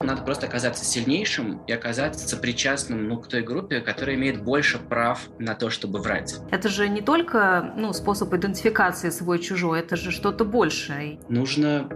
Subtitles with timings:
[0.00, 5.28] Надо просто оказаться сильнейшим и оказаться причастным ну, к той группе, которая имеет больше прав
[5.40, 6.36] на то, чтобы врать.
[6.52, 11.18] Это же не только ну, способ идентификации свой-чужой, это же что-то большее.
[11.28, 11.88] Нужно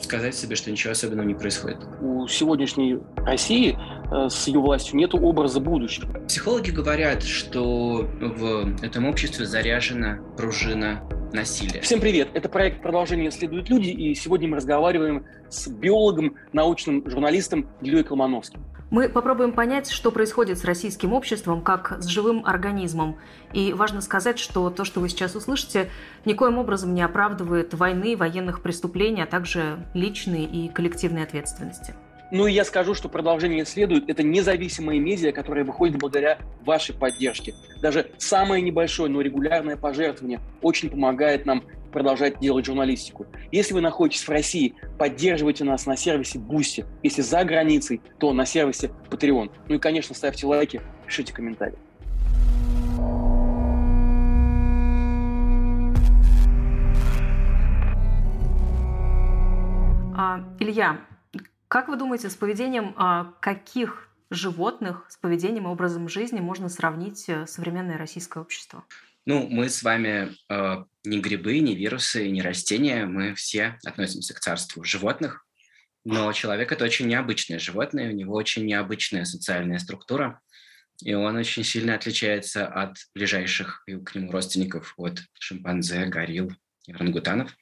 [0.00, 1.76] сказать себе, что ничего особенного не происходит.
[2.00, 3.78] У сегодняшней России
[4.10, 6.10] э, с ее властью нет образа будущего.
[6.20, 11.80] Психологи говорят, что в этом обществе заряжена пружина насилия.
[11.80, 12.28] Всем привет!
[12.34, 18.64] Это проект «Продолжение следуют люди», и сегодня мы разговариваем с биологом, научным журналистом Ильей Колмановским.
[18.90, 23.18] Мы попробуем понять, что происходит с российским обществом как с живым организмом.
[23.52, 25.90] И важно сказать, что то, что вы сейчас услышите,
[26.24, 31.94] никоим образом не оправдывает войны, военных преступлений, а также личной и коллективной ответственности.
[32.30, 34.08] Ну и я скажу, что продолжение следует.
[34.10, 37.54] Это независимые медиа, которые выходят благодаря вашей поддержке.
[37.80, 43.26] Даже самое небольшое, но регулярное пожертвование очень помогает нам продолжать делать журналистику.
[43.50, 46.84] Если вы находитесь в России, поддерживайте нас на сервисе Boosty.
[47.02, 49.50] Если за границей, то на сервисе Patreon.
[49.68, 51.78] Ну и, конечно, ставьте лайки, пишите комментарии.
[60.14, 60.98] А, Илья,
[61.68, 67.28] как вы думаете, с поведением а, каких животных, с поведением и образом жизни можно сравнить
[67.28, 68.84] э, современное российское общество?
[69.24, 74.40] Ну, мы с вами э, не грибы, не вирусы, не растения, мы все относимся к
[74.40, 75.46] царству животных,
[76.04, 80.40] но человек– это очень необычное животное, у него очень необычная социальная структура,
[81.02, 86.52] и он очень сильно отличается от ближайших к нему родственников, от шимпанзе, горилл
[86.86, 87.54] и орангутанов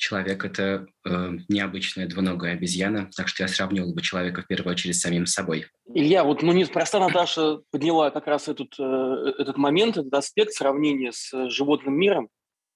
[0.00, 4.96] человек– это э, необычная двуногая обезьяна, так что я сравнивал бы человека в первую очередь
[4.96, 5.66] с самим собой.
[5.92, 11.12] Илья, вот ну неспроста Наташа подняла как раз этот, э, этот момент, этот аспект сравнения
[11.12, 12.28] с животным миром.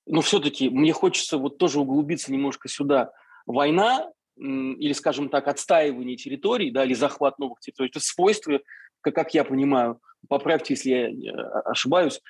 [0.06, 3.10] Но все-таки мне хочется вот тоже углубиться немножко сюда.
[3.46, 8.60] Война или, скажем так, отстаивание территорий, да, или захват новых территорий, это свойства,
[9.00, 12.20] как, как я понимаю, поправьте, если я э, ошибаюсь,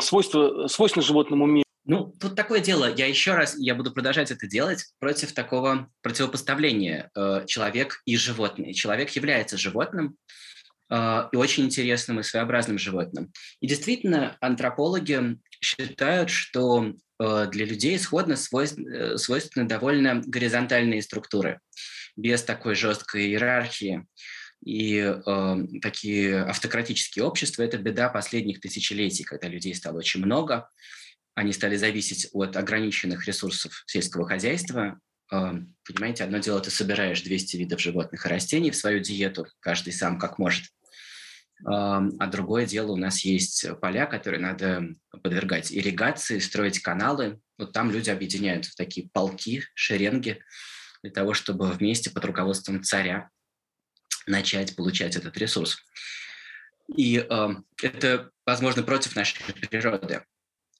[0.00, 2.92] свойства, свойственно животному миру ну, тут такое дело.
[2.92, 8.72] Я еще раз, я буду продолжать это делать против такого противопоставления э, человек и животное.
[8.72, 10.16] Человек является животным
[10.90, 13.32] э, и очень интересным и своеобразным животным.
[13.60, 21.60] И действительно, антропологи считают, что э, для людей исходно свойств, э, свойственны довольно горизонтальные структуры,
[22.16, 24.04] без такой жесткой иерархии.
[24.64, 30.68] И э, такие автократические общества– это беда последних тысячелетий, когда людей стало очень много,
[31.36, 34.98] они стали зависеть от ограниченных ресурсов сельского хозяйства.
[35.28, 40.18] Понимаете, одно дело, ты собираешь 200 видов животных и растений в свою диету, каждый сам
[40.18, 40.64] как может.
[41.64, 47.38] А другое дело, у нас есть поля, которые надо подвергать ирригации, строить каналы.
[47.58, 50.42] Вот там люди объединяют в такие полки, шеренги,
[51.02, 53.28] для того, чтобы вместе под руководством царя
[54.26, 55.78] начать получать этот ресурс.
[56.96, 57.48] И э,
[57.82, 60.22] это, возможно, против нашей природы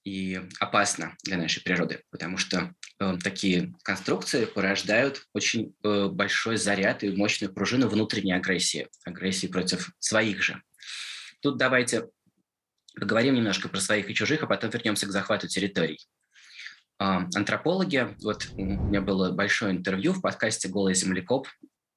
[0.06, 7.02] и опасно для нашей природы, потому что э, такие конструкции порождают очень э, большой заряд
[7.02, 10.62] и мощную пружину внутренней агрессии, агрессии против своих же.
[11.40, 12.08] Тут давайте
[12.94, 15.98] поговорим немножко про своих и чужих, а потом вернемся к захвату территорий.
[17.00, 21.48] Э, антропологи, вот у меня было большое интервью в подкасте «Голый землекоп»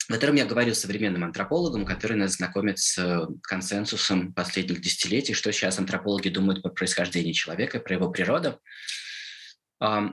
[0.10, 5.78] в котором я говорю современным антропологам, которые нас знакомят с консенсусом последних десятилетий, что сейчас
[5.78, 8.60] антропологи думают про происхождение человека, про его природу.
[9.80, 10.10] А,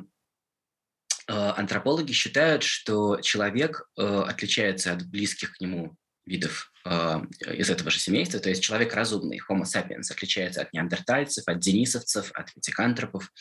[1.27, 7.21] антропологи считают, что человек э, отличается от близких к нему видов э,
[7.55, 12.31] из этого же семейства, то есть человек разумный, homo sapiens, отличается от неандертальцев, от денисовцев,
[12.35, 13.33] от витикантропов.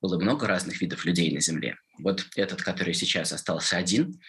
[0.00, 1.78] Было много разных видов людей на Земле.
[1.98, 4.20] Вот этот, который сейчас остался один,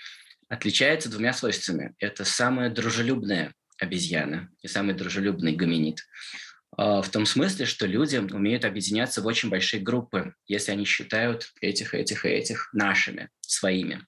[0.50, 1.94] отличается двумя свойствами.
[2.00, 6.02] Это самая дружелюбная обезьяна и самый дружелюбный гоминид.
[6.76, 11.52] А, в том смысле, что люди умеют объединяться в очень большие группы, если они считают
[11.62, 14.06] этих, этих и этих нашими, своими.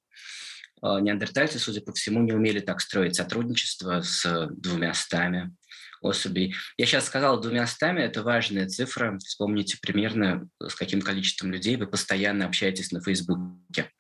[0.82, 5.56] А, неандертальцы, судя по всему, не умели так строить сотрудничество с двумя стами
[6.02, 6.56] особей.
[6.78, 9.18] Я сейчас сказал двумя стами, это важная цифра.
[9.20, 13.92] Вспомните примерно, с каким количеством людей вы постоянно общаетесь на Фейсбуке.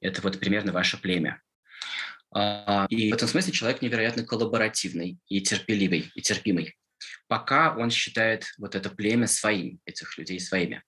[0.00, 1.40] Это вот примерно ваше племя.
[2.32, 6.76] А, и в этом смысле человек невероятно коллаборативный и терпеливый, и терпимый,
[7.28, 10.82] пока он считает вот это племя своим, этих людей своими.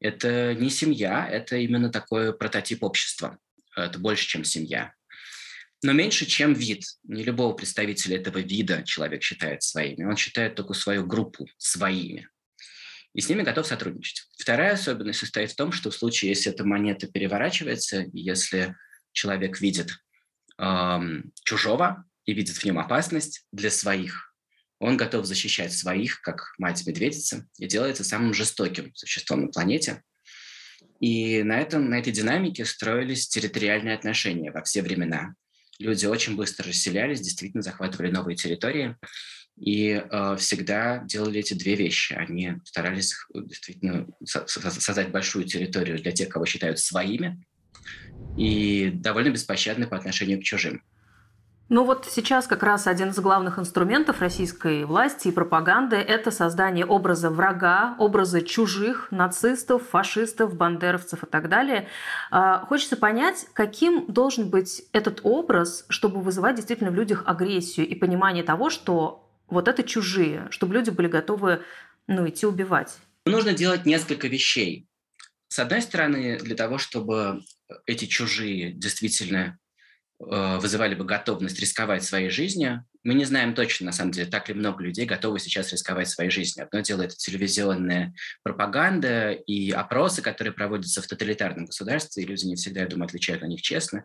[0.00, 3.38] Это не семья, это именно такой прототип общества.
[3.76, 4.94] Это больше, чем семья.
[5.82, 6.84] Но меньше, чем вид.
[7.04, 10.04] Не любого представителя этого вида человек считает своими.
[10.04, 12.28] Он считает только свою группу своими.
[13.14, 14.26] И с ними готов сотрудничать.
[14.38, 18.76] Вторая особенность состоит в том, что в случае, если эта монета переворачивается, если
[19.12, 19.90] человек видит
[21.44, 24.34] чужого и видит в нем опасность для своих.
[24.78, 30.02] Он готов защищать своих, как мать-медведица, и делается самым жестоким существом на планете.
[31.00, 35.34] И на, этом, на этой динамике строились территориальные отношения во все времена.
[35.78, 38.96] Люди очень быстро расселялись, действительно захватывали новые территории
[39.58, 42.14] и э, всегда делали эти две вещи.
[42.14, 47.42] Они старались действительно со- создать большую территорию для тех, кого считают своими,
[48.36, 50.82] и довольно беспощадны по отношению к чужим.
[51.70, 56.84] Ну вот сейчас как раз один из главных инструментов российской власти и пропаганды– это создание
[56.84, 61.86] образа врага, образа чужих, нацистов, фашистов, бандеровцев и так далее.
[62.32, 67.94] А, хочется понять, каким должен быть этот образ, чтобы вызывать действительно в людях агрессию и
[67.94, 71.62] понимание того, что вот это чужие, чтобы люди были готовы
[72.08, 72.98] ну, идти убивать.
[73.26, 74.88] Нужно делать несколько вещей.
[75.46, 77.42] С одной стороны, для того, чтобы
[77.86, 79.58] эти чужие действительно
[80.28, 82.84] Э, вызывали бы готовность рисковать своей жизнью.
[83.04, 86.30] Мы не знаем точно, на самом деле, так ли много людей готовы сейчас рисковать своей
[86.30, 86.66] жизнью.
[86.66, 88.12] Одно дело– это телевизионная
[88.42, 93.40] пропаганда и опросы, которые проводятся в тоталитарном государстве, и люди не всегда, я думаю, отвечают
[93.40, 94.04] на них честно.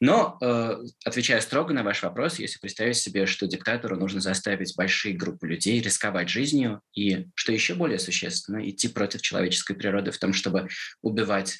[0.00, 5.14] Но, э, отвечая строго на ваш вопрос, если представить себе, что диктатору нужно заставить большие
[5.14, 10.32] группы людей рисковать жизнью, и, что еще более существенно, идти против человеческой природы в том,
[10.32, 10.68] чтобы
[11.02, 11.58] убивать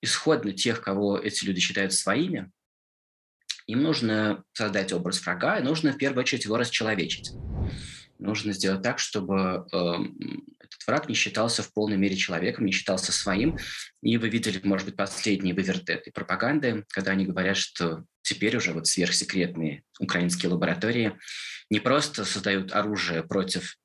[0.00, 2.50] исходно тех, кого эти люди считают своими,
[3.66, 7.32] им нужно создать образ врага, и нужно в первую очередь его расчеловечить.
[8.18, 9.76] Нужно сделать так, чтобы э,
[10.58, 13.58] этот враг не считался в полной мере человеком, не считался своим.
[14.02, 18.72] И вы видели, может быть, последние выверты этой пропаганды, когда они говорят, что теперь уже
[18.72, 21.16] вот сверхсекретные украинские лаборатории
[21.70, 23.76] не просто создают оружие против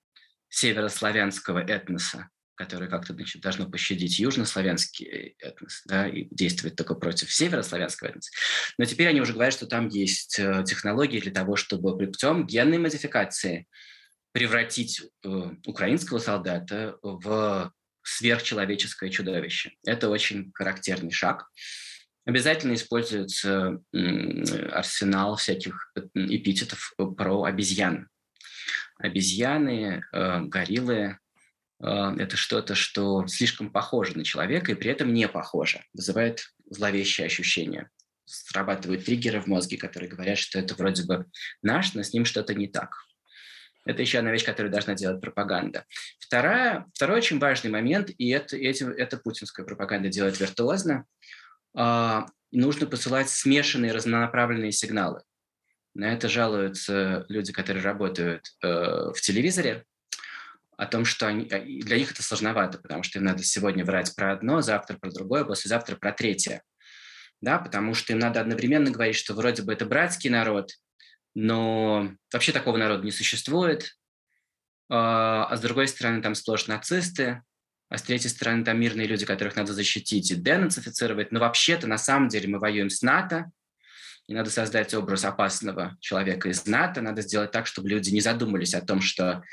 [0.50, 8.10] северославянского этноса, которое как-то значит, должно пощадить южнославянский этнос, да, и действовать только против северославянского
[8.10, 8.32] этноса.
[8.78, 12.78] Но теперь они уже говорят, что там есть э, технологии для того, чтобы путем генной
[12.78, 13.68] модификации
[14.32, 15.28] превратить э,
[15.66, 17.72] украинского солдата в
[18.04, 19.72] сверхчеловеческое чудовище.
[19.86, 21.50] Это очень характерный шаг.
[22.26, 23.80] Обязательно используется
[24.72, 28.10] арсенал всяких э, эпитетов про обезьян.
[29.00, 31.18] Обезьяны, гориллы, а,
[31.84, 37.90] это что-то, что слишком похоже на человека и при этом не похоже, вызывает зловещее ощущение.
[38.26, 41.26] Срабатывают триггеры в мозге, которые говорят, что это вроде бы
[41.62, 42.96] наш, но с ним что-то не так.
[43.86, 45.86] Это еще одна вещь, которую должна делать пропаганда.
[46.20, 51.06] Вторая, второй очень важный момент, и это, этим, это путинская пропаганда делает виртуозно,
[51.78, 52.20] э,
[52.52, 55.22] нужно посылать смешанные разнонаправленные сигналы.
[55.94, 59.84] На это жалуются люди, которые работают э, в телевизоре,
[60.78, 64.16] о том, что они, э, для них это сложновато, потому что им надо сегодня врать
[64.16, 66.64] про одно, завтра про другое, послезавтра про третье.
[67.42, 70.72] Да, потому что им надо одновременно говорить, что вроде бы это братский народ,
[71.36, 73.98] но вообще такого народа не существует,
[74.90, 77.42] а, а с другой стороны там сплошь нацисты,
[77.90, 81.98] а с третьей стороны там мирные люди, которых надо защитить и денацифицировать, но вообще-то на
[81.98, 83.52] самом деле мы воюем с НАТО,
[84.28, 88.74] и надо создать образ опасного человека из НАТО, надо сделать так, чтобы люди не задумались
[88.74, 89.44] о том, что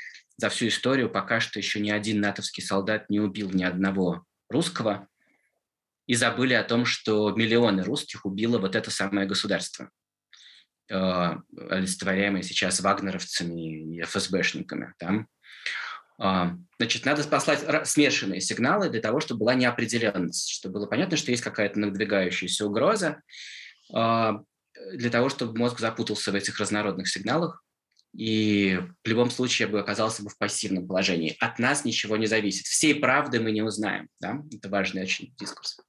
[0.41, 5.07] за всю историю пока что еще ни один натовский солдат не убил ни одного русского,
[6.07, 9.91] и забыли о том, что миллионы русских убило вот это самое государство,
[10.89, 11.35] э,
[11.69, 14.95] олицетворяемое сейчас вагнеровцами и ФСБшниками.
[14.99, 15.25] Да?
[16.19, 21.29] Э, значит, надо послать смешанные сигналы для того, чтобы была неопределенность, чтобы было понятно, что
[21.29, 23.21] есть какая-то надвигающаяся угроза,
[23.95, 24.31] э,
[24.93, 27.63] для того, чтобы мозг запутался в этих разнородных сигналах,
[28.13, 31.37] и в любом случае я бы оказался бы в пассивном положении.
[31.39, 32.65] От нас ничего не зависит.
[32.65, 34.09] Всей правды мы не узнаем.
[34.19, 34.41] Да?
[34.51, 35.79] Это важный очень дискурс.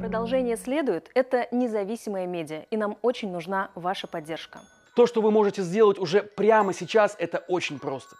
[0.00, 1.10] Продолжение следует.
[1.14, 4.60] Это независимая медиа, и нам очень нужна ваша поддержка.
[4.94, 8.16] То, что вы можете сделать уже прямо сейчас, это очень просто.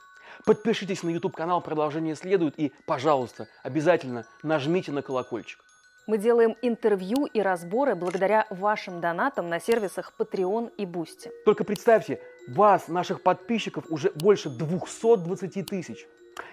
[0.47, 5.59] Подпишитесь на YouTube-канал «Продолжение следует» и, пожалуйста, обязательно нажмите на колокольчик.
[6.07, 11.33] Мы делаем интервью и разборы благодаря вашим донатам на сервисах Patreon и Boosty.
[11.45, 16.07] Только представьте, вас, наших подписчиков, уже больше 220 тысяч.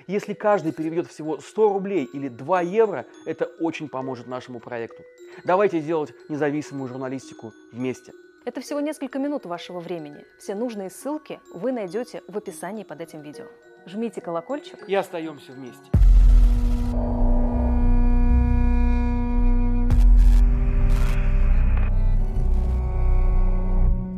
[0.08, 5.04] Если каждый переведет всего 100 рублей или 2 евро, это очень поможет нашему проекту.
[5.44, 8.12] Давайте делать независимую журналистику вместе.
[8.46, 10.26] Это всего несколько минут вашего времени.
[10.38, 13.46] Все нужные ссылки вы найдете в описании под этим видео.
[13.86, 14.84] Жмите колокольчик.
[14.90, 15.90] И остаемся вместе.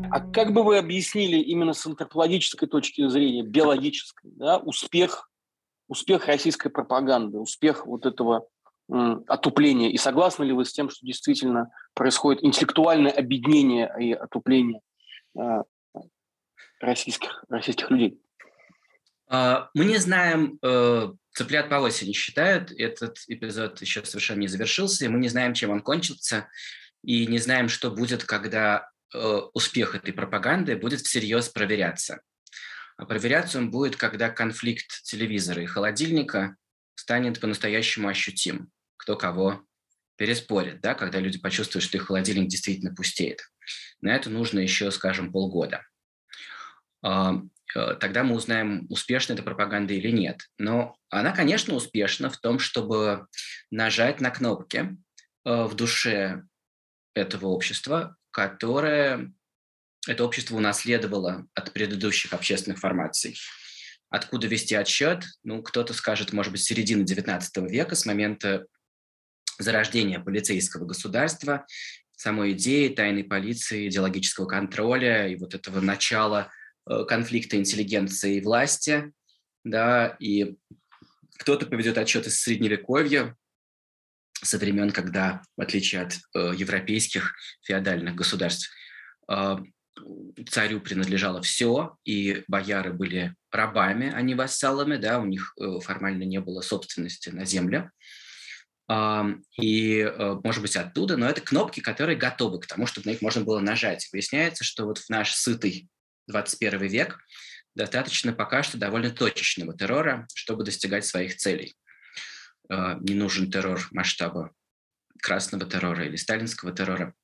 [0.10, 5.30] А как бы вы объяснили именно с антропологической точки зрения, биологической, да, успех,
[5.88, 8.48] успех российской пропаганды, успех вот этого
[8.88, 9.90] отупления?
[9.92, 14.82] И согласны ли вы с тем, что действительно происходит интеллектуальное объединение и отупление
[15.38, 15.64] э,
[16.80, 18.20] российских, российских людей?
[19.28, 25.06] А, мы не знаем, э, цыплят по осени считают, этот эпизод еще совершенно не завершился,
[25.06, 26.48] и мы не знаем, чем он кончится,
[27.04, 32.22] и не знаем, что будет, когда э, успех этой пропаганды будет всерьез проверяться.
[32.98, 36.56] А проверяться он будет, когда конфликт телевизора и холодильника
[36.96, 38.72] станет по-настоящему ощутим.
[38.98, 39.64] Кто кого
[40.18, 43.42] переспорит, да, когда люди почувствуют, что их холодильник действительно пустеет.
[44.02, 45.86] На это нужно еще, скажем, полгода.
[47.04, 47.42] А,
[47.76, 50.50] Э, тогда мы узнаем, успешна эта пропаганда или нет.
[50.58, 53.28] Но она, конечно, успешна в том, чтобы
[53.70, 54.98] нажать на кнопки
[55.46, 56.44] э, в душе
[57.14, 59.34] этого общества, которое
[60.08, 63.38] это общество унаследовало от предыдущих общественных формаций.
[64.10, 65.24] Откуда вести отсчет?
[65.44, 68.66] Ну, кто-то скажет, может быть, с середины XIX века, с момента
[69.58, 71.66] зарождения полицейского государства,
[72.16, 76.52] самой идеи тайной полиции, идеологического контроля и вот этого начала–
[76.88, 79.12] Э, конфликта интеллигенции и власти,
[79.64, 80.56] да, и
[81.40, 83.36] кто-то поведет отчет из Средневековья,
[84.44, 88.70] со времен, когда, в отличие от э, европейских феодальных государств,
[89.32, 89.56] э,
[90.50, 96.24] царю принадлежало все, и бояры были рабами, а не вассалами, да, у них э, формально
[96.24, 97.92] не было собственности на землю.
[98.88, 103.22] И, э, может быть, оттуда, но это кнопки, которые готовы к тому, чтобы на них
[103.22, 104.08] можно было нажать.
[104.12, 105.90] Выясняется, что вот в наш сытый
[106.28, 107.20] 21 век,
[107.74, 111.76] достаточно пока что довольно точечного террора, чтобы достигать своих целей.
[112.70, 114.52] Э, не нужен террор масштаба
[115.20, 117.16] красного террора или сталинского террора.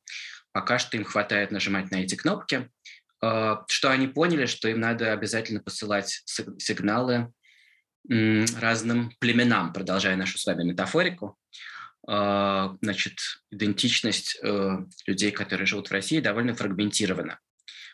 [0.52, 2.70] Пока что им хватает нажимать на эти кнопки,
[3.24, 7.32] э, что они поняли, что им надо обязательно посылать сигналы
[8.10, 11.38] разным племенам, продолжая нашу с вами метафорику.
[12.08, 13.20] Э, значит,
[13.52, 14.40] идентичность
[15.06, 17.40] людей, которые живут в России, довольно фрагментирована.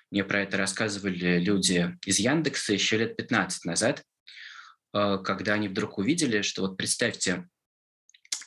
[0.09, 4.03] Мне про это рассказывали люди из Яндекса еще лет 15 назад,
[4.93, 7.47] э, когда они вдруг увидели, что вот представьте,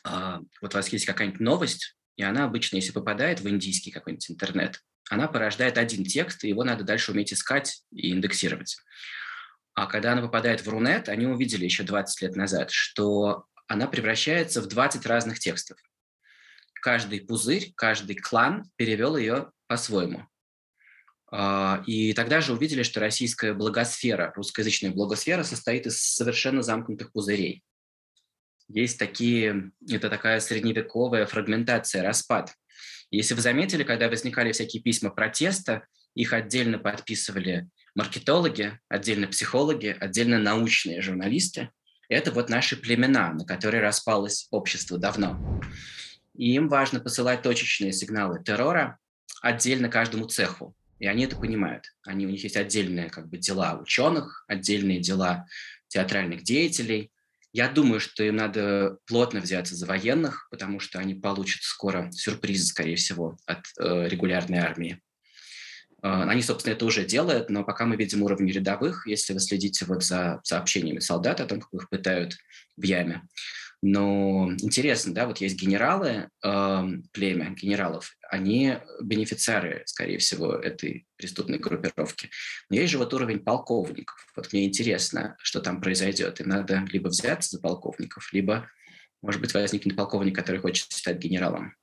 [0.09, 4.31] э, вот у вас есть какая-нибудь новость, и она обычно, если попадает в индийский какой-нибудь
[4.31, 8.77] интернет, она порождает один текст, и его надо дальше уметь искать и индексировать.
[9.73, 14.61] А когда она попадает в Рунет, они увидели еще 20 лет назад, что она превращается
[14.61, 15.79] в 20 разных текстов.
[16.75, 20.27] Каждый пузырь, каждый клан перевел ее по-своему.
[21.33, 27.63] А, и тогда же увидели, что российская благосфера, русскоязычная благосфера состоит из совершенно замкнутых пузырей.
[28.73, 32.55] Есть такие, это такая средневековая фрагментация, распад.
[33.11, 40.39] Если вы заметили, когда возникали всякие письма протеста, их отдельно подписывали маркетологи, отдельно психологи, отдельно
[40.39, 41.71] научные журналисты.
[42.09, 45.61] Это вот наши племена, на которые распалось общество давно.
[46.37, 48.99] И им важно посылать точечные сигналы террора
[49.43, 50.77] отдельно каждому цеху.
[51.01, 51.87] И они это понимают.
[52.05, 55.47] Они, у них есть отдельные как бы, дела ученых, отдельные дела
[55.89, 57.11] театральных деятелей.
[57.53, 62.67] Я думаю, что им надо плотно взяться за военных, потому что они получат скоро сюрпризы,
[62.67, 65.01] скорее всего, от э, регулярной армии.
[66.03, 69.85] Э, они, собственно, это уже делают, но пока мы видим уровень рядовых, если вы следите
[69.85, 72.37] вот за сообщениями солдат о том, как их пытают
[72.77, 73.23] в яме,
[73.83, 76.83] но интересно, да, вот есть генералы, э,
[77.13, 82.31] племя генералов, они бенефициары, скорее всего, этой преступной группировки.
[82.69, 84.27] Но есть же вот уровень полковников.
[84.37, 86.41] Вот мне интересно, что там произойдет.
[86.41, 88.69] Им надо либо взяться за полковников, либо,
[89.23, 91.75] может быть, возникнет полковник, который хочет стать генералом.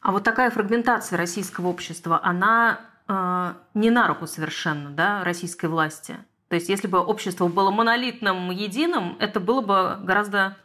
[0.00, 6.16] А вот такая фрагментация российского общества, она э, не на руку совершенно да, российской власти.
[6.50, 10.56] То есть если бы общество было монолитным, единым, это было бы гораздо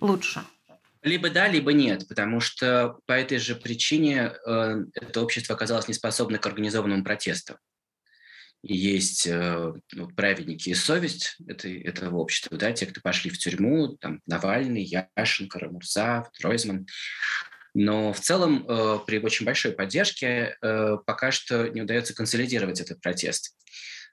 [0.00, 0.42] лучше.
[1.02, 6.38] Либо да, либо нет, потому что по этой же причине э, это общество оказалось неспособно
[6.38, 7.56] к организованному протесту.
[8.62, 13.38] И есть э, ну, праведники и совесть этой, этого общества, да, те, кто пошли в
[13.38, 14.82] тюрьму, там, Навальный,
[15.16, 16.88] Яшенко, Рамурза, Тройзман.
[17.74, 23.00] Но в целом э, при очень большой поддержке э, пока что не удается консолидировать этот
[23.00, 23.56] протест.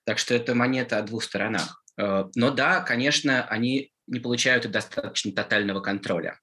[0.09, 1.83] Так что это монета о двух сторонах.
[1.95, 6.39] Э, но да, конечно, они не получают достаточно тотального контроля.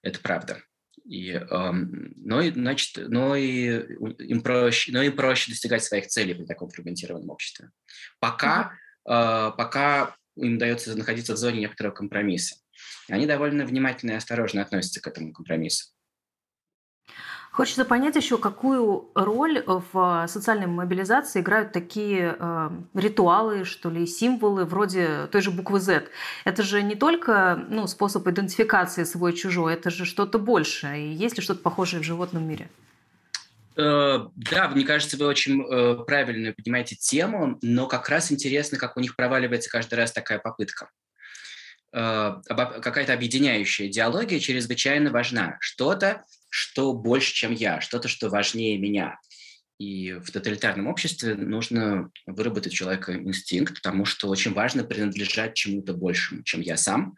[0.00, 0.62] Это правда.
[1.04, 3.86] И, эм, но, и, значит, но, и,
[4.24, 7.68] им проще, но им проще достигать своих целей при таком фрагментированном обществе.
[8.18, 8.72] Пока,
[9.06, 12.56] э, пока им удается находиться в зоне некоторого компромисса.
[13.10, 15.88] Они довольно внимательно и осторожно относятся к этому компромиссу.
[17.50, 24.64] Хочется понять еще, какую роль в социальной мобилизации играют такие э, ритуалы, что ли, символы
[24.64, 26.06] вроде той же буквы Z.
[26.44, 31.08] Это же не только ну, способ идентификации свой-чужой, это же что-то большее.
[31.08, 32.70] И есть ли что-то похожее в животном мире?
[33.76, 38.96] Э, да, мне кажется, вы очень э, правильно поднимаете тему, но как раз интересно, как
[38.96, 40.88] у них проваливается каждый раз такая попытка.
[41.92, 45.56] Э, какая-то объединяющая идеология чрезвычайно важна.
[45.60, 49.18] Что-то, что больше, чем я, что-то, что важнее меня.
[49.78, 55.94] И в тоталитарном обществе нужно выработать у человека инстинкт, потому что очень важно принадлежать чему-то
[55.94, 57.16] большему, чем я сам.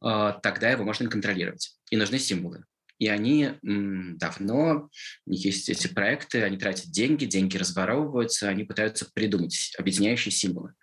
[0.00, 1.76] Тогда его можно контролировать.
[1.90, 2.64] И нужны символы.
[2.98, 4.90] И они давно,
[5.26, 10.74] у них есть эти проекты, они тратят деньги, деньги разворовываются, они пытаются придумать объединяющие символы.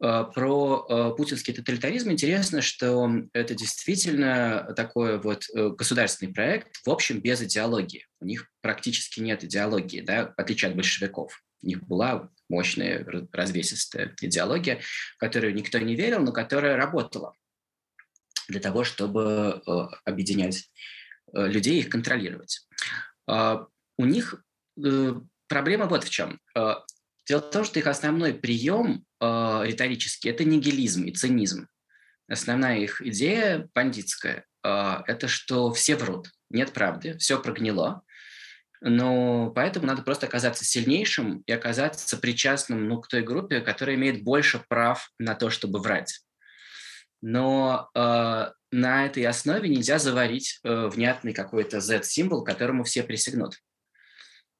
[0.00, 6.90] А, про а, путинский тоталитаризм интересно, что это действительно такой вот э, государственный проект, в
[6.90, 8.06] общем, без идеологии.
[8.20, 11.42] У них практически нет идеологии, да, в отличие от большевиков.
[11.62, 14.80] У них была мощная развесистая идеология,
[15.16, 17.34] в которую никто не верил, но которая работала
[18.48, 19.70] для того, чтобы э,
[20.04, 20.70] объединять
[21.32, 22.66] Э, людей их контролировать.
[23.98, 24.44] У них
[24.82, 25.14] э,
[25.48, 26.40] проблема вот в чем.
[27.26, 31.68] Дело в том, что их основной прием а, риторический– это нигилизм и цинизм.
[32.28, 38.02] Основная их идея бандитская– это что все врут, нет правды, все прогнило,
[38.80, 44.24] но поэтому надо просто оказаться сильнейшим и оказаться причастным ну, к той группе, которая имеет
[44.24, 46.20] больше прав на то, чтобы врать.
[47.22, 47.90] Но
[48.76, 53.58] на этой основе нельзя заварить э, внятный какой-то Z-символ, которому все присягнут.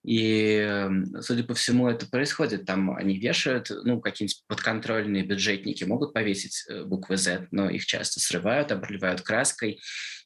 [0.06, 2.64] И, эм, судя по всему, это происходит.
[2.64, 8.20] Там они вешают, ну, какие-нибудь подконтрольные бюджетники могут повесить э, буквы Z, но их часто
[8.20, 9.80] срывают, обливают краской.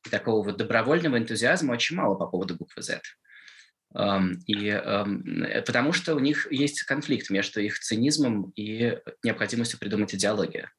[0.04, 3.00] И такого вот добровольного энтузиазма очень мало по поводу буквы Z.
[3.92, 10.14] Um, и um, потому что у них есть конфликт между их цинизмом и необходимостью придумать
[10.14, 10.70] идеологию.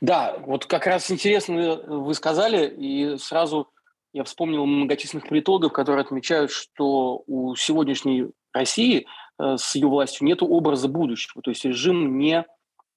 [0.00, 3.70] Да, вот как раз интересно вы сказали, и сразу
[4.12, 9.06] я вспомнил многочисленных политологов, которые отмечают, что у сегодняшней России
[9.38, 11.42] э, с ее властью нет образа будущего.
[11.42, 12.44] То есть режим не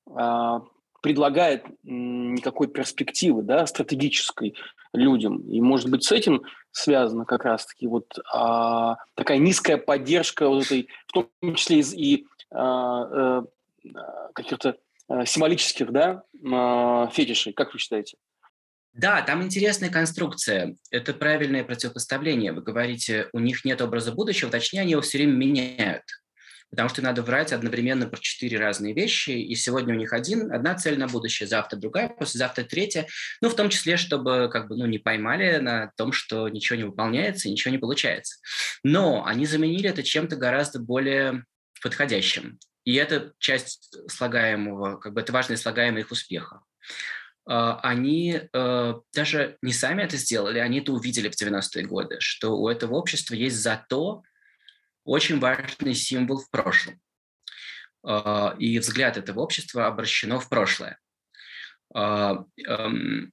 [0.09, 0.59] э,
[1.01, 4.55] предлагает никакой перспективы да, стратегической
[4.93, 5.39] людям.
[5.49, 10.87] И, может быть, с этим связана как раз-таки вот э, такая низкая поддержка вот этой,
[11.07, 13.41] в том числе и э, э,
[14.33, 14.77] каких-то
[15.09, 17.53] Э, символических да, а, фетишей.
[17.53, 18.17] Как вы считаете?
[18.93, 20.75] Да, там интересная конструкция.
[20.91, 22.53] Это правильное противопоставление.
[22.53, 26.03] Вы говорите, у них нет образа будущего, точнее, они его все время меняют.
[26.69, 30.73] Потому что надо врать одновременно про четыре разные вещи, и сегодня у них один, одна
[30.73, 33.07] цель на будущее, завтра другая, послезавтра третья.
[33.41, 36.83] Ну, в том числе, чтобы как бы, ну, не поймали на том, что ничего не
[36.83, 38.39] выполняется ничего не получается.
[38.83, 41.45] Но они заменили это чем-то гораздо более
[41.81, 42.57] подходящим.
[42.85, 46.61] И это часть слагаемого, как бы это важное слагаемое их успеха.
[47.45, 52.57] А, они э, даже не сами это сделали, они это увидели в 90-е годы, что
[52.57, 54.23] у этого общества есть зато
[55.03, 57.01] очень важный символ в прошлом.
[58.05, 60.99] А, и взгляд этого общества обращено в прошлое.
[61.93, 63.31] А, эм,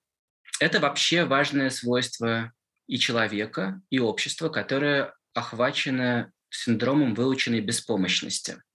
[0.61, 2.53] это вообще важное свойство
[2.89, 8.61] и человека, и общества, которое охвачено синдромом выученной беспомощности–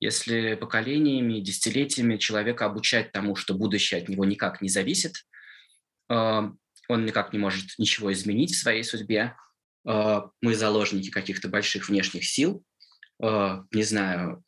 [0.00, 5.24] если поколениями, десятилетиями человека обучать тому, что будущее от него никак не зависит,
[6.08, 6.52] а,
[6.88, 9.34] он никак не может ничего изменить в своей судьбе,
[9.86, 12.62] а, мы заложники каких-то больших внешних сил,
[13.20, 14.44] а, не знаю,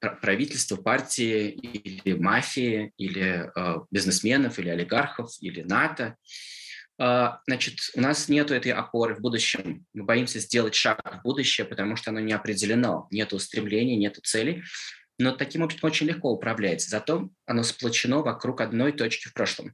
[0.00, 3.50] правительства, партии или мафии, или
[3.90, 6.16] бизнесменов, или олигархов, или НАТО–
[6.98, 9.86] значит, у нас нет этой опоры в будущем.
[9.94, 13.08] Мы боимся сделать шаг в будущее, потому что оно не определено.
[13.10, 14.62] Нет устремлений, нет целей.
[15.18, 16.90] Но таким образом очень легко управляется.
[16.90, 19.72] Зато оно сплочено вокруг одной точки в прошлом.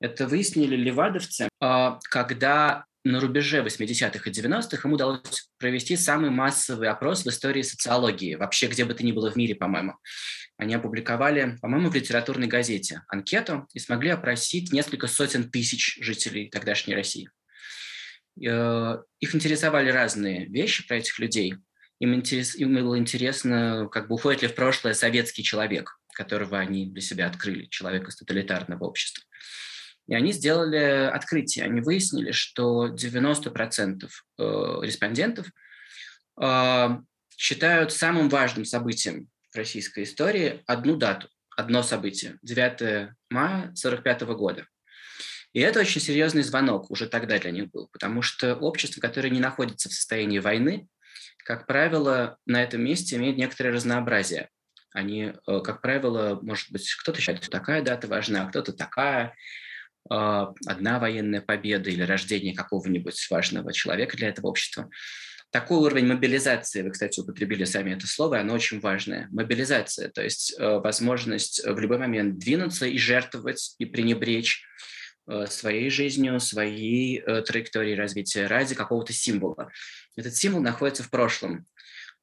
[0.00, 6.88] Это выяснили левадовцы, а, когда на рубеже 80-х и 90-х ему удалось провести самый массовый
[6.88, 9.94] опрос в истории социологии, вообще где бы то ни было в мире, по-моему.
[10.56, 16.94] Они опубликовали, по-моему, в литературной газете анкету и смогли опросить несколько сотен тысяч жителей тогдашней
[16.94, 17.30] России.
[18.44, 21.54] Э, их интересовали разные вещи про этих людей.
[22.00, 26.86] Им, интерес, им было интересно, как бы уходит ли в прошлое советский человек, которого они
[26.86, 29.22] для себя открыли, человек из тоталитарного общества.
[30.08, 31.64] И они сделали открытие.
[31.64, 34.42] Они выяснили, что 90% э,
[34.82, 35.50] респондентов
[36.40, 36.88] э,
[37.36, 44.66] считают самым важным событием в российской истории одну дату, одно событие– 9 мая 1945 года.
[45.52, 49.40] И это очень серьезный звонок уже тогда для них был, потому что общество, которое не
[49.40, 50.86] находится в состоянии войны,
[51.44, 54.50] как правило, на этом месте имеет некоторое разнообразие.
[54.92, 59.34] Они, э, как правило, может быть, кто-то считает, что такая дата важна, а кто-то такая,
[60.08, 64.90] одна военная победа или рождение какого-нибудь важного человека для этого общества.
[65.50, 69.28] Такой уровень мобилизации, вы, кстати, употребили сами это слово, оно очень важное.
[69.30, 74.64] Мобилизация, то есть э, возможность в любой момент двинуться и жертвовать, и пренебречь
[75.48, 79.72] своей жизнью, своей траекторией развития ради какого-то символа.
[80.14, 81.66] Этот символ находится в прошлом.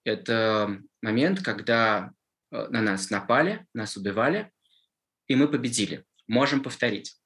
[0.06, 2.14] Это момент, когда
[2.54, 4.52] Э, на нас напали, нас убивали,
[5.28, 6.06] и мы победили.
[6.28, 7.18] Можем повторить.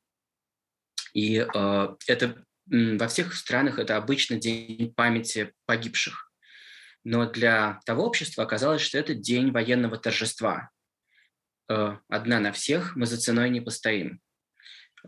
[1.18, 6.32] И э, это во всех странах это обычно день памяти погибших.
[7.04, 10.70] Но для того общества оказалось, что это день военного торжества.
[11.70, 14.22] Э, одна на всех, мы за ценой не постоим.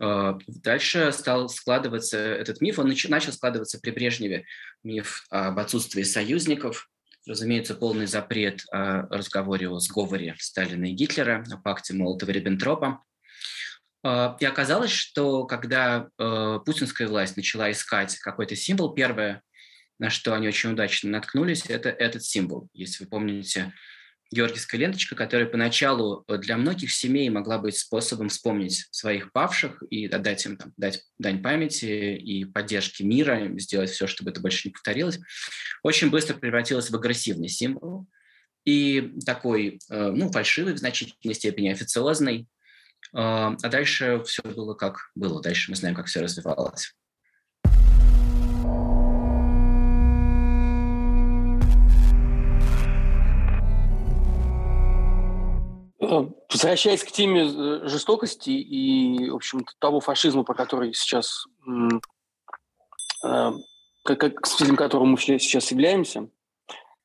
[0.00, 4.46] Э, дальше стал складываться этот миф, он начал складываться при Брежневе,
[4.82, 6.90] миф об отсутствии союзников,
[7.24, 12.98] разумеется, полный запрет о разговоре о сговоре Сталина и Гитлера, о пакте Молотова-Риббентропа.
[14.02, 19.42] А, и оказалось, что когда э, путинская власть начала искать какой-то символ, первое,
[19.98, 22.68] на что они очень удачно наткнулись, это этот символ.
[22.72, 23.72] Если вы помните,
[24.32, 30.06] георгиевская ленточка, которая поначалу э, для многих семей могла быть способом вспомнить своих павших и
[30.06, 34.72] отдать им там, дать дань памяти и поддержки мира, сделать все, чтобы это больше не
[34.72, 35.18] повторилось,
[35.82, 38.06] очень быстро превратилась в агрессивный символ
[38.64, 42.46] и такой, э, ну, фальшивый в значительной степени, официозный.
[43.14, 45.40] Э, а дальше все было как было.
[45.42, 46.94] Дальше мы знаем, как все развивалось.
[55.98, 61.46] Возвращаясь к теме э, жестокости и, в общем того фашизма, по который сейчас,
[63.24, 63.52] э,
[64.04, 66.28] как, с которым мы сейчас являемся,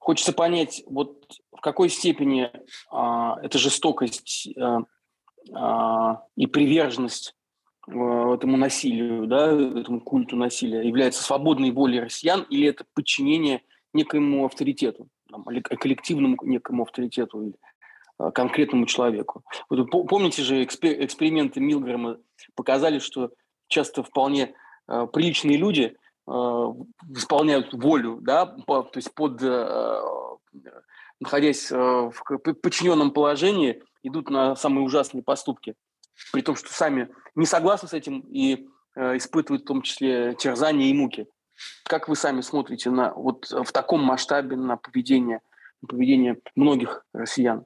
[0.05, 2.51] хочется понять, вот в какой степени
[2.91, 4.79] а, эта жестокость а, а,
[5.47, 7.35] и приверженность
[7.87, 13.61] этому насилию, да, этому культу насилия является свободной волей россиян или это подчинение
[13.93, 17.55] некоему авторитету, там, коллективному некому авторитету или
[18.17, 19.43] Э, конкретному человеку.
[19.69, 22.17] Вот, помните же, эксперименты Милгрэма
[22.55, 23.31] показали, что
[23.67, 24.55] часто вполне
[24.87, 26.31] э, приличные люди э,
[27.09, 30.01] исполняют волю, да, по, то есть под, э,
[31.19, 35.75] находясь э, в подчиненном положении, идут на самые ужасные поступки,
[36.31, 40.87] при том, что сами не согласны с этим и э, испытывают в том числе терзания
[40.87, 41.27] и муки.
[41.85, 45.39] Как вы сами смотрите на вот в таком масштабе на поведение,
[45.81, 47.65] на поведение многих россиян?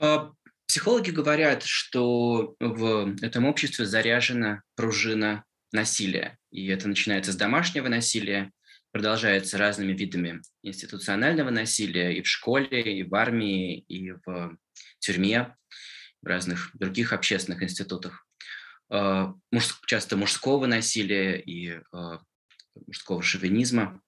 [0.00, 0.32] А,
[0.66, 6.38] психологи говорят, что в этом обществе заряжена пружина насилия.
[6.50, 8.50] И это начинается с домашнего насилия,
[8.90, 14.56] продолжается разными видами институционального насилия и в школе, и в армии, и в
[14.98, 15.56] тюрьме,
[16.22, 18.26] в разных других общественных институтах.
[18.90, 19.34] А,
[19.86, 22.20] часто мужского насилия и а,
[22.86, 24.00] мужского шовинизма.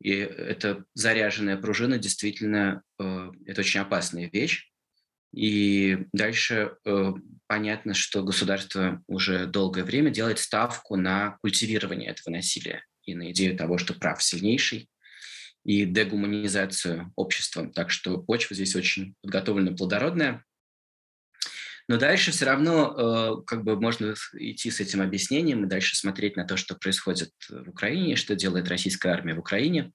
[0.00, 4.72] И эта заряженная пружина действительно это очень опасная вещь.
[5.32, 7.12] И дальше э,
[7.46, 13.56] понятно, что государство уже долгое время делает ставку на культивирование этого насилия и на идею
[13.56, 14.90] того, что прав сильнейший,
[15.64, 17.70] и дегуманизацию общества.
[17.74, 20.44] Так что почва здесь очень подготовлена, плодородная.
[21.88, 26.36] Но дальше все равно э, как бы можно идти с этим объяснением и дальше смотреть
[26.36, 29.92] на то, что происходит в Украине, что делает российская армия в Украине.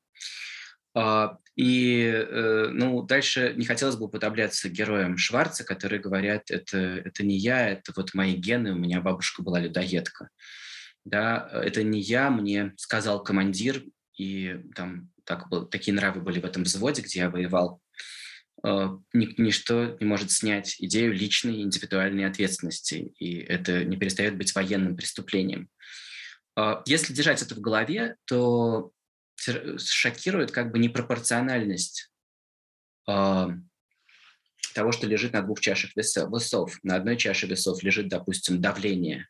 [0.94, 7.24] А, и э, ну, дальше не хотелось бы уподобляться героям Шварца, которые говорят, это, это
[7.24, 10.30] не я, это вот мои гены, у меня бабушка была людоедка.
[11.06, 13.84] Да, это не я, мне сказал командир,
[14.18, 17.82] и там так, был, такие нравы были в этом взводе, где я воевал.
[18.64, 24.98] А, ничто не может снять идею личной индивидуальной ответственности, и это не перестает быть военным
[24.98, 25.70] преступлением.
[26.56, 28.92] А, если держать это в голове, то
[29.78, 32.12] шокирует как бы непропорциональность
[33.08, 33.48] э,
[34.74, 36.80] того, что лежит на двух чашах весов.
[36.82, 39.28] На одной чаше весов лежит, допустим, давление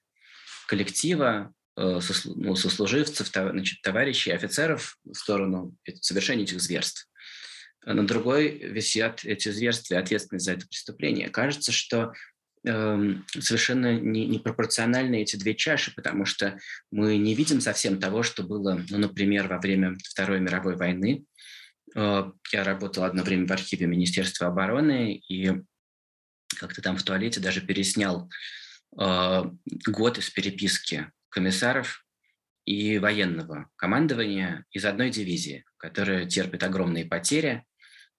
[0.67, 7.09] коллектива, э, сослу, ну, сослуживцев, значит, товарищей, офицеров в сторону совершения этих зверств.
[7.85, 11.29] На другой висят эти зверства и ответственность за это преступление.
[11.29, 12.11] Кажется, что
[12.67, 16.59] Эм, совершенно не, непропорциональны эти две чаши, потому что
[16.91, 21.23] мы не видим совсем того, что было, ну, например, во время Второй мировой войны.
[21.95, 25.53] Э, я работал одно время в архиве Министерства обороны и
[26.57, 28.29] как-то там в туалете даже переснял
[28.99, 29.43] э,
[29.85, 32.03] год из переписки комиссаров
[32.65, 37.63] и военного командования из одной дивизии, которая терпит огромные потери,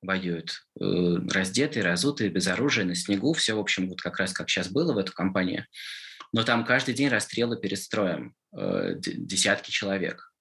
[0.00, 0.85] воюют э,
[1.28, 3.33] раздетые, разутые, без оружия, на снегу.
[3.33, 5.66] Все, в общем, вот как раз как сейчас было в эту компанию.
[6.33, 10.33] Но там каждый день расстрелы перед строем, э, десятки человек.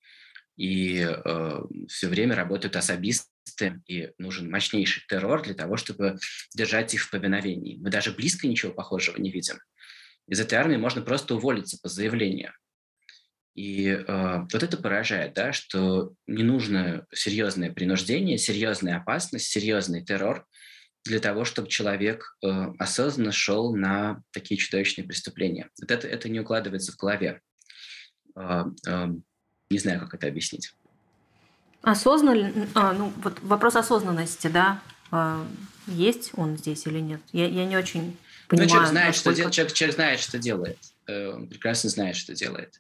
[0.55, 6.19] И э, все время работают особисты, и нужен мощнейший террор для того, чтобы
[6.53, 7.79] держать их в повиновении.
[7.81, 9.55] Мы даже близко ничего похожего не видим.
[10.27, 12.53] Из этой армии можно просто уволиться по заявлению.
[13.57, 20.45] И э, вот это поражает, да, что не нужно серьезное принуждение, серьезная опасность, серьезный террор
[21.03, 25.69] для того, чтобы человек э, осознанно шел на такие чудовищные преступления.
[25.81, 27.41] Вот это, это не укладывается в голове.
[28.35, 29.07] Э, э,
[29.71, 30.71] не знаю, как это объяснить.
[31.81, 35.43] Осознанно, а, ну вот вопрос осознанности, да, э,
[35.87, 37.21] есть он здесь или нет?
[37.33, 38.17] Я, я не очень
[38.49, 38.69] понимаю.
[38.69, 39.35] Ну, человек знает, насколько...
[39.35, 39.49] что, дел...
[39.49, 40.77] человек, человек знает, что делает.
[41.07, 42.79] Э, он прекрасно знает, что делает.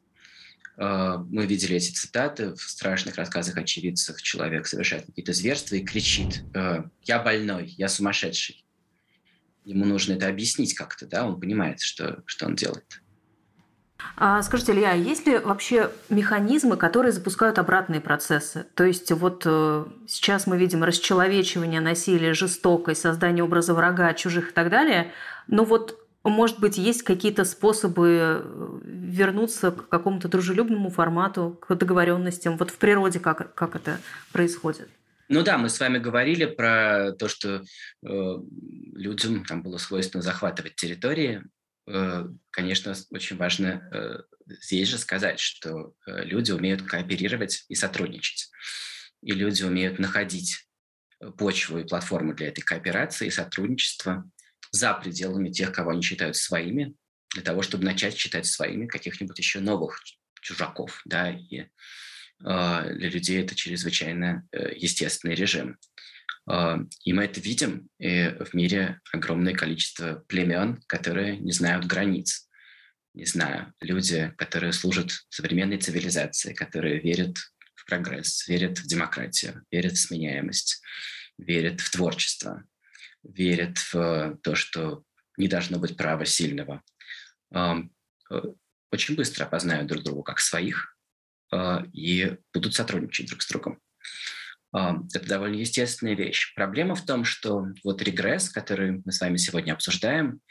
[0.77, 4.21] А, мы видели эти цитаты в страшных рассказах очевидцев.
[4.21, 8.63] Человек совершает какие-то зверства и кричит «Э, «Я больной, я сумасшедший».
[9.65, 13.01] Ему нужно это объяснить как-то, да, он понимает, что, что он делает.
[14.15, 18.65] А скажите, Илья, есть ли вообще механизмы, которые запускают обратные процессы?
[18.75, 24.53] То есть вот э, сейчас мы видим расчеловечивание, насилие, жестокость, создание образа врага, чужих и
[24.53, 25.11] так далее,
[25.47, 32.57] но вот может быть, есть какие-то способы э, вернуться к какому-то дружелюбному формату, к договоренностям?
[32.57, 33.99] Вот в природе как, как это
[34.31, 34.89] происходит?
[35.29, 37.61] Ну да, мы с вами говорили про то, что
[38.05, 38.35] э,
[38.93, 41.43] людям там было свойственно захватывать территории.
[41.87, 44.19] Э, конечно, очень важно э,
[44.61, 48.49] здесь же сказать, что э, люди умеют кооперировать и сотрудничать.
[49.21, 50.67] И люди умеют находить
[51.37, 54.29] почву и платформу для этой кооперации и сотрудничества
[54.71, 56.93] за пределами тех, кого они считают своими,
[57.33, 60.01] для того, чтобы начать считать своими каких-нибудь еще новых
[60.41, 61.01] чужаков.
[61.05, 61.67] Да, и э,
[62.39, 65.77] для людей это чрезвычайно э, естественный режим.
[66.49, 72.47] Э, и мы это видим, и в мире огромное количество племен, которые не знают границ.
[73.13, 77.37] Не знаю, люди, которые служат современной цивилизации, которые верят
[77.73, 80.81] в прогресс, верят в демократию, верят в сменяемость,
[81.37, 82.63] верят в творчество,
[83.27, 85.03] верят в то, что
[85.37, 86.83] не должно быть права сильного,
[87.53, 87.75] э,
[88.91, 90.97] очень быстро опознают друг друга как своих
[91.51, 93.79] э, и будут сотрудничать друг с другом.
[94.73, 96.53] Это довольно естественная вещь.
[96.53, 100.41] Проблема в том, что вот регресс, который мы с вами сегодня обсуждаем,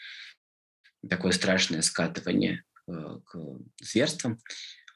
[1.09, 2.93] такое страшное скатывание э,
[3.25, 3.39] к
[3.83, 4.41] зверствам,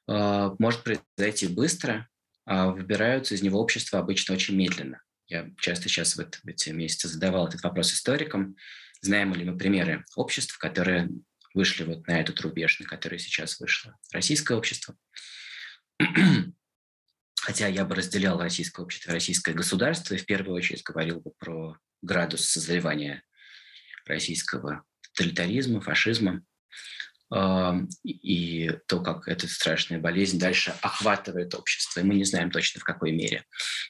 [0.08, 2.08] может произойти быстро,
[2.44, 5.00] а выбираются из него общества обычно очень медленно.
[5.30, 8.56] Я часто сейчас вот в эти месяцы задавал этот вопрос историкам.
[9.00, 11.08] Знаем ли мы примеры обществ, которые
[11.54, 14.96] вышли вот на этот рубеж, на который сейчас вышло российское общество?
[17.42, 21.78] Хотя я бы разделял российское общество российское государство, и в первую очередь говорил бы про
[22.02, 23.22] градус созревания
[24.06, 26.42] российского тоталитаризма, фашизма
[27.32, 32.00] и то, как эта страшная болезнь дальше охватывает общество.
[32.00, 33.44] И мы не знаем точно, в какой мере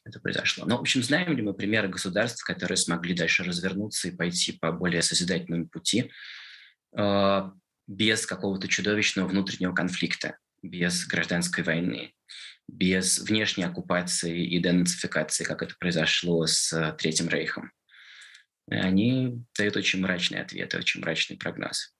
[0.04, 0.66] это произошло.
[0.66, 4.72] Но, в общем, знаем ли мы примеры государств, которые смогли дальше развернуться и пойти по
[4.72, 6.12] более созидательному пути
[6.94, 7.52] а,
[7.86, 12.12] без какого-то чудовищного внутреннего конфликта, без гражданской войны,
[12.68, 17.72] без внешней оккупации и денацификации, как это произошло с Третьим Рейхом.
[18.70, 21.94] Они дают очень мрачные ответы, очень мрачный прогноз.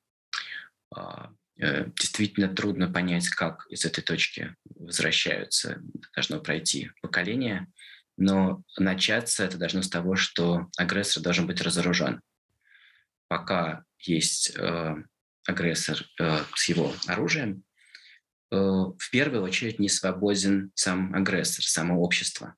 [0.94, 5.80] А, э, действительно трудно понять, как из этой точки возвращаются.
[6.14, 7.66] Должно пройти поколение,
[8.16, 12.20] но начаться это должно с того, что агрессор должен быть разоружен.
[13.28, 14.94] Пока есть э,
[15.46, 17.64] агрессор э, с его оружием,
[18.52, 22.56] в первую очередь не свободен сам агрессор, само общество.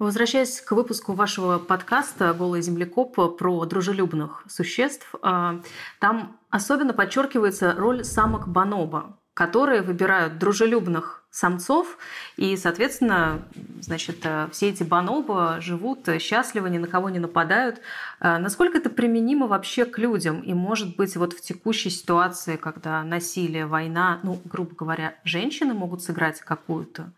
[0.00, 5.60] Возвращаясь к выпуску вашего подкаста «Голый землекоп» про дружелюбных существ, а,
[5.98, 11.98] там особенно подчеркивается роль самок бонобо, которые выбирают дружелюбных самцов,
[12.38, 13.42] и, соответственно,
[13.82, 17.82] значит, все эти бонобо живут счастливо, ни на кого не нападают.
[18.20, 20.40] А, насколько это применимо вообще к людям?
[20.40, 26.02] И, может быть, вот в текущей ситуации, когда насилие, война, ну, грубо говоря, женщины могут
[26.02, 27.12] сыграть какую-то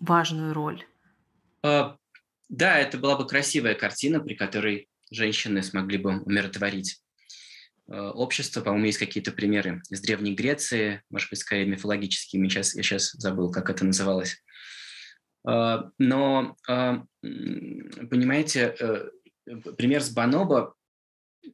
[0.00, 0.84] важную роль?
[1.62, 1.96] А,
[2.48, 7.00] да, это была бы красивая картина, при которой женщины смогли бы умиротворить
[7.88, 8.60] а, общество.
[8.60, 12.48] По-моему, есть какие-то примеры из Древней Греции, может быть, скорее мифологическими.
[12.48, 14.42] Сейчас, я сейчас забыл, как это называлось.
[15.46, 16.56] А, но,
[17.22, 19.10] понимаете, э,
[19.76, 20.74] пример с Бонобо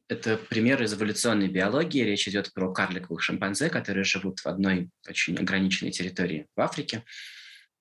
[0.07, 2.03] это пример из эволюционной биологии.
[2.03, 7.03] Речь идет про карликовых шимпанзе, которые живут в одной очень ограниченной территории в Африке.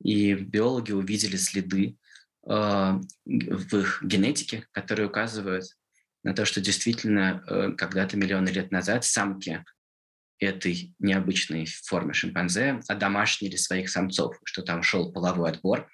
[0.03, 1.97] И биологи увидели следы
[2.45, 5.65] в их генетике, которые указывают
[6.25, 9.65] на то, что действительно э, когда-то миллионы лет назад самки
[10.39, 15.89] этой необычной формы шимпанзе одомашнили своих самцов, что там шел половой отбор.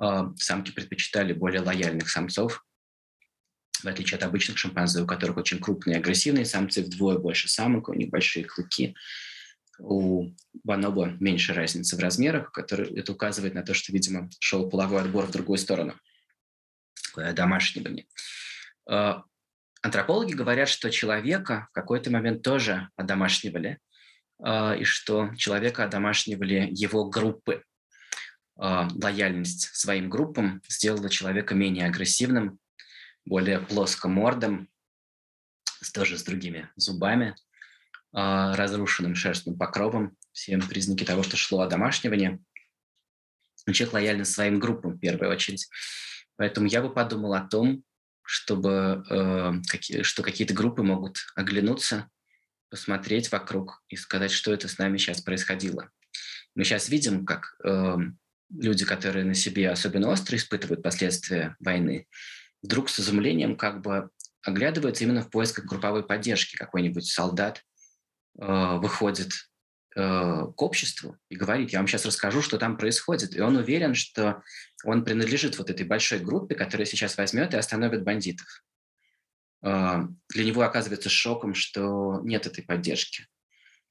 [0.00, 2.64] Э, самки предпочитали более лояльных самцов,
[3.82, 7.94] в отличие от обычных шимпанзе, у которых очень крупные агрессивные самцы, вдвое больше самок, у
[7.94, 8.96] них большие клыки.
[9.78, 10.30] У
[10.64, 15.26] бонобо меньше разницы в размерах, который, это указывает на то, что, видимо, шел половой отбор
[15.26, 15.94] в другую сторону,
[17.02, 18.06] такое домашнивание.
[18.88, 19.24] А,
[19.82, 23.78] антропологи говорят, что человека в какой-то момент тоже одомашнивали,
[24.42, 27.62] а, и что человека одомашнивали его группы.
[28.58, 32.58] А, лояльность своим группам сделала человека менее агрессивным,
[33.24, 34.68] более плоскомордым,
[35.92, 37.34] тоже с другими зубами,
[38.12, 42.40] разрушенным шерстным покровом, все признаки того, что шло одомашнивание.
[43.72, 45.68] Человек лояльен своим группам в первую очередь.
[46.36, 47.82] Поэтому я бы подумал о том,
[48.22, 52.08] чтобы, э, какие, что какие-то группы могут оглянуться,
[52.68, 55.90] посмотреть вокруг и сказать, что это с нами сейчас происходило.
[56.54, 57.96] Мы сейчас видим, как э,
[58.50, 62.06] люди, которые на себе особенно остро испытывают последствия войны,
[62.62, 64.10] вдруг с изумлением как бы
[64.42, 66.56] оглядываются именно в поисках групповой поддержки.
[66.56, 67.62] Какой-нибудь солдат
[68.36, 69.32] выходит
[69.94, 73.34] э, к обществу и говорит, я вам сейчас расскажу, что там происходит.
[73.34, 74.42] И он уверен, что
[74.84, 78.64] он принадлежит вот этой большой группе, которая сейчас возьмет и остановит бандитов.
[79.62, 83.26] Э, для него оказывается шоком, что нет этой поддержки.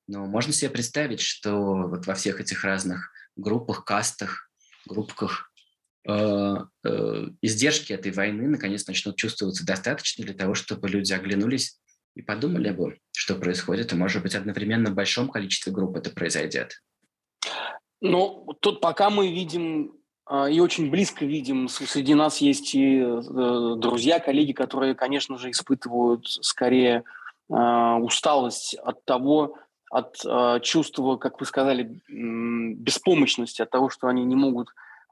[0.07, 4.51] Но можно себе представить, что вот во всех этих разных группах, кастах,
[4.85, 5.51] группках
[6.07, 11.79] Э, э, издержки этой войны наконец начнут чувствоваться достаточно для того, чтобы люди оглянулись
[12.13, 16.81] и подумали бы, что происходит, и, может быть, одновременно в большом количестве групп это произойдет.
[18.01, 19.93] Ну, тут пока мы видим
[20.25, 25.51] а, и очень близко видим, среди нас есть и э, друзья, коллеги, которые, конечно же,
[25.51, 27.03] испытывают скорее
[27.51, 29.57] а, усталость от того,
[29.91, 34.69] от а, чувства, как вы сказали, беспомощности, от того, что они не могут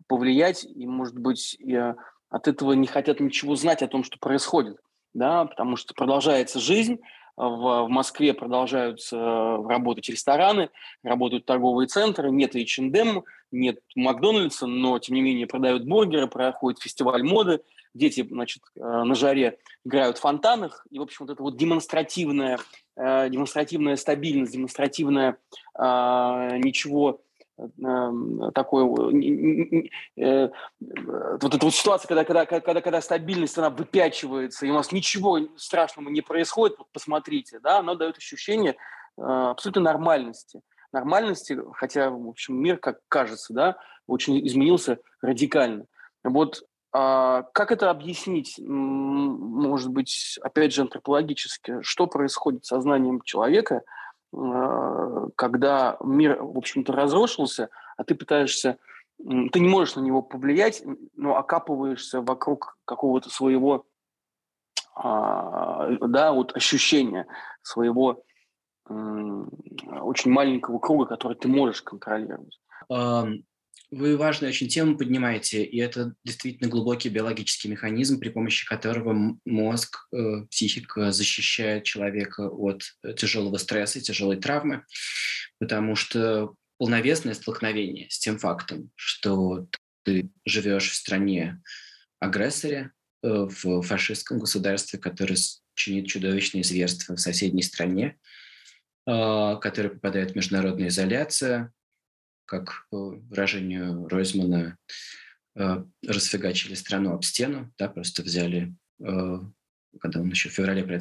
[0.07, 1.93] повлиять, и, может быть, э,
[2.29, 4.77] от этого не хотят ничего знать о том, что происходит,
[5.13, 6.99] да, потому что продолжается жизнь,
[7.35, 10.69] в, Москве продолжаются э, работать рестораны,
[11.03, 17.23] работают торговые центры, нет H&M, нет Макдональдса, но, тем не менее, продают бургеры, проходит фестиваль
[17.23, 17.61] моды,
[17.93, 22.59] дети, значит, э, на жаре играют в фонтанах, и, в общем, вот эта вот демонстративная,
[22.95, 25.37] демонстративная стабильность, демонстративная
[25.75, 27.17] ничего Эм,
[28.53, 28.83] такой
[30.15, 30.49] э,
[31.41, 35.39] вот эта вот ситуация, когда, когда, когда, когда стабильность, она выпячивается, и у нас ничего
[35.55, 38.75] страшного не происходит, вот посмотрите, да, она дает ощущение
[39.17, 40.61] э, абсолютно нормальности.
[40.91, 45.85] Нормальности, хотя, в общем, мир, как кажется, да, очень изменился радикально.
[46.23, 46.63] Вот
[46.95, 53.81] а как это объяснить, может быть, опять же, антропологически, что происходит с сознанием человека–
[55.35, 58.77] когда мир, в общем-то, разрушился, а ты пытаешься,
[59.17, 60.83] ты не можешь на него повлиять,
[61.15, 63.85] но окапываешься вокруг какого-то своего,
[64.95, 67.27] а, да, вот ощущения
[67.61, 68.23] своего
[68.85, 72.59] очень маленького круга, который ты можешь контролировать.
[73.95, 80.07] Вы важную очень тему поднимаете, и это действительно глубокий биологический механизм, при помощи которого мозг,
[80.11, 84.83] э, психика защищает человека от э, тяжелого стресса, тяжелой травмы,
[85.59, 89.67] потому что полновесное столкновение с тем фактом, что
[90.01, 91.61] ты живешь в стране
[92.19, 95.37] агрессоре, э, в фашистском государстве, которое
[95.75, 98.17] чинит чудовищные зверства в соседней стране,
[99.05, 101.73] который попадает в международную изоляцию,
[102.45, 104.77] как по выражению Ройзмана,
[105.55, 109.39] э, расфигачили страну об стену, да, просто взяли, э,
[109.99, 110.99] когда он еще в феврале.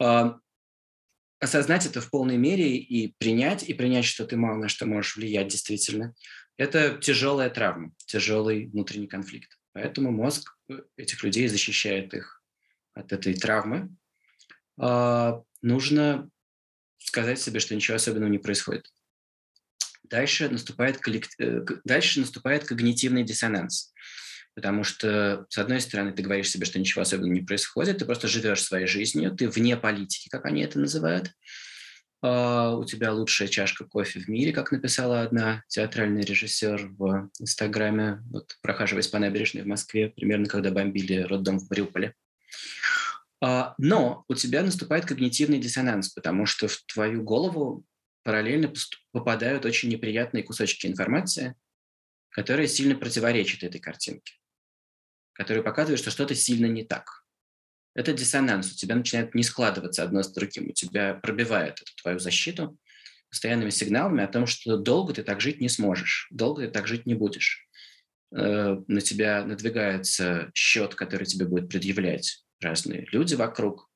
[0.00, 0.38] А,
[1.40, 5.16] осознать это в полной мере и принять, и принять, что ты мало на что можешь
[5.16, 6.14] влиять действительно,
[6.56, 9.58] это тяжелая травма, тяжелый внутренний конфликт.
[9.72, 12.42] Поэтому мозг э, этих людей защищает их
[12.94, 13.90] от этой травмы.
[15.62, 16.30] Нужно
[16.98, 18.88] сказать себе, что ничего особенного не происходит
[20.04, 21.30] дальше наступает, коллект...
[21.38, 23.92] Э, дальше наступает когнитивный диссонанс.
[24.54, 28.28] Потому что, с одной стороны, ты говоришь себе, что ничего особенного не происходит, ты просто
[28.28, 31.32] живешь своей жизнью, ты вне политики, как они это называют.
[32.24, 38.22] Uh, у тебя лучшая чашка кофе в мире, как написала одна театральный режиссер в Инстаграме,
[38.30, 42.14] вот, прохаживаясь по набережной в Москве, примерно когда бомбили роддом в Брюполе.
[43.42, 47.84] А, но у тебя наступает когнитивный диссонанс, потому что в твою голову
[48.24, 48.72] параллельно
[49.12, 51.54] попадают очень неприятные кусочки информации,
[52.30, 54.34] которые сильно противоречат этой картинке,
[55.34, 57.24] которые показывают, что что-то сильно не так.
[57.94, 62.18] Это диссонанс, у тебя начинает не складываться одно с другим, у тебя пробивает эту твою
[62.18, 62.76] защиту
[63.28, 67.06] постоянными сигналами о том, что долго ты так жить не сможешь, долго ты так жить
[67.06, 67.68] не будешь.
[68.34, 73.90] Э, на тебя надвигается счет, который тебе будет предъявлять разные люди вокруг,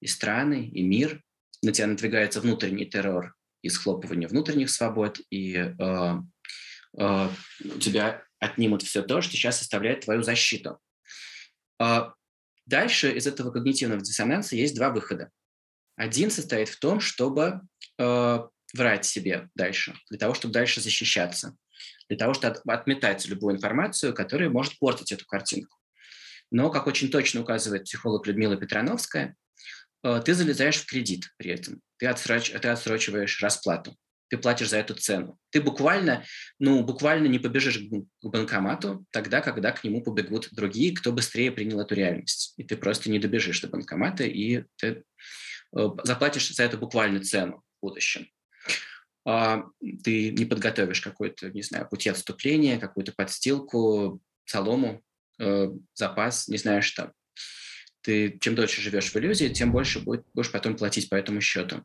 [0.00, 1.22] и страны, и мир.
[1.62, 5.72] На тебя надвигается внутренний террор и схлопывание внутренних свобод, и э,
[6.98, 7.28] э,
[7.64, 10.78] у тебя отнимут все то, что сейчас составляет твою защиту.
[11.80, 12.10] Э,
[12.66, 15.30] дальше из этого когнитивного диссонанса есть два выхода.
[15.96, 17.60] Один состоит в том, чтобы
[17.98, 18.38] э,
[18.74, 21.56] врать себе дальше, для того, чтобы дальше защищаться
[22.12, 25.78] для того, чтобы отметать любую информацию, которая может портить эту картинку.
[26.50, 29.34] Но, как очень точно указывает психолог Людмила Петрановская,
[30.02, 33.96] э, ты залезаешь в кредит при этом, ты, отсроч, ты отсрочиваешь расплату,
[34.28, 35.38] ты платишь за эту цену.
[35.50, 36.24] Ты буквально,
[36.58, 41.78] ну, буквально не побежишь к банкомату тогда, когда к нему побегут другие, кто быстрее принял
[41.78, 42.54] эту реальность.
[42.56, 45.04] И ты просто не добежишь до банкомата, и ты
[45.76, 48.26] э, заплатишь за это буквально цену в будущем.
[49.24, 49.62] А,
[50.02, 55.04] ты не подготовишь какой-то, не знаю, пути отступления, какую-то подстилку, солому,
[55.38, 57.12] э, запас, не знаю что.
[58.02, 61.84] Ты чем дольше живешь в иллюзии, тем больше будет, будешь потом платить по этому счету.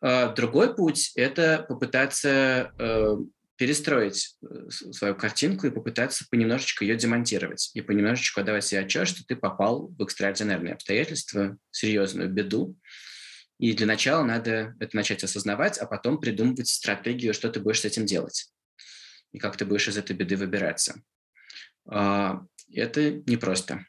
[0.00, 3.16] А, другой путь– это попытаться э,
[3.56, 9.24] перестроить э, свою картинку и попытаться понемножечку ее демонтировать и понемножечку отдавать себе отчет, что
[9.26, 12.76] ты попал в экстраординарные обстоятельства, серьезную беду,
[13.58, 17.84] и для начала надо это начать осознавать, а потом придумывать стратегию, что ты будешь с
[17.84, 18.50] этим делать
[19.32, 21.02] и как ты будешь из этой беды выбираться.
[21.86, 23.84] А, это непросто.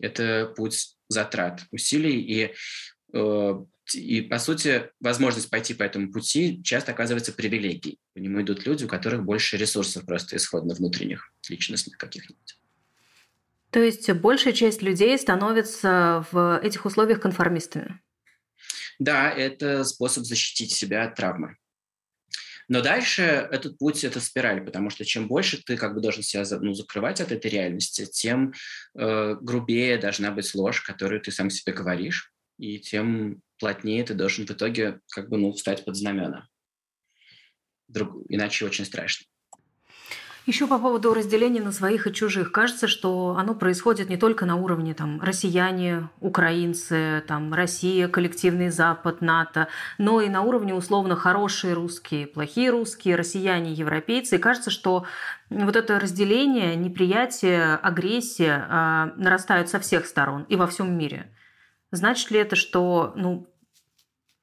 [0.00, 2.54] Это путь затрат, усилий и
[3.12, 7.98] э, и, по сути, возможность пойти по этому пути часто оказывается привилегией.
[8.14, 12.58] По нему идут люди, у которых больше ресурсов просто исходно внутренних, личностных каких-нибудь.
[13.70, 18.00] То есть большая часть людей становится в этих условиях конформистами?
[18.98, 21.56] Да, это способ защитить себя от травмы.
[22.70, 26.44] Но дальше этот путь– это спираль, потому что чем больше ты как бы должен себя
[26.60, 28.54] ну, закрывать от этой реальности, тем
[28.96, 34.46] э, грубее должна быть ложь, которую ты сам себе говоришь, и тем плотнее ты должен
[34.46, 36.46] в итоге как бы ну, встать под знамена.
[37.88, 38.24] Друг...
[38.28, 39.26] Иначе очень страшно.
[40.46, 42.50] Еще по поводу разделения на своих и чужих.
[42.50, 49.20] Кажется, что оно происходит не только на уровне там, россияне, украинцы, там, Россия, коллективный Запад,
[49.20, 49.68] НАТО,
[49.98, 54.36] но и на уровне условно хорошие русские, плохие русские, россияне, европейцы.
[54.36, 55.04] И кажется, что
[55.50, 61.30] вот это разделение, неприятие, агрессия э, нарастают со всех сторон и во всем мире.
[61.92, 63.46] Значит ли это, что ну,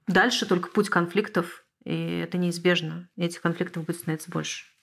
[0.05, 4.76] дальше только путь конфликтов, и это неизбежно, и этих конфликтов будет становиться больше?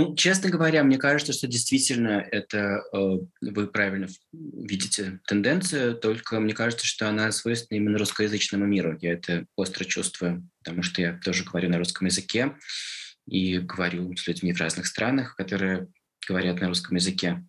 [0.00, 6.54] Ну, честно говоря, мне кажется, что действительно это э, вы правильно видите тенденцию, только мне
[6.54, 8.96] кажется, что она свойственна именно русскоязычному миру.
[9.00, 12.54] Я это остро чувствую, потому что я тоже говорю на русском языке
[13.26, 15.88] и говорю с людьми в разных странах, которые
[16.28, 17.44] говорят на русском языке.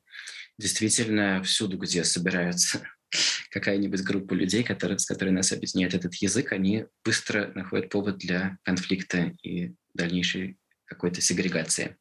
[0.57, 2.81] Действительно, всюду, где собираются
[3.51, 8.57] какая-нибудь группа людей, которые, с которой нас объединяет этот язык, они быстро находят повод для
[8.63, 11.98] конфликта и дальнейшей какой-то сегрегации.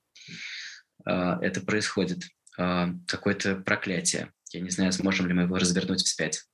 [1.05, 2.25] А, это происходит.
[2.57, 4.33] А, какое-то проклятие.
[4.53, 6.45] Я не знаю, сможем ли мы его развернуть вспять.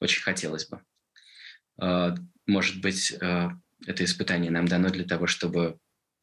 [0.00, 0.82] Очень хотелось бы.
[1.80, 2.14] А,
[2.46, 5.78] может быть, это испытание нам дано для того, чтобы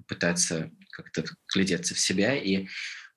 [0.07, 1.23] пытаться как-то
[1.53, 2.67] глядеться в себя и